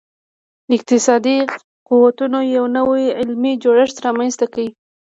اقتصادي 0.75 1.37
قوتونو 1.89 2.39
یو 2.55 2.65
نوی 2.77 3.05
علمي 3.19 3.53
جوړښت 3.63 3.97
رامنځته 4.05 4.45
کړي. 4.53 4.67